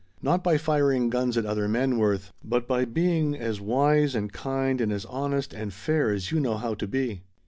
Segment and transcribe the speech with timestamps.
[0.19, 4.81] Not by firing guns at other men, Worth, but by being as wise and kind
[4.81, 7.21] and as honest and fair as you know how to be."